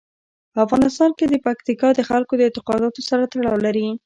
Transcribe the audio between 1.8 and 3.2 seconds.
د خلکو د اعتقاداتو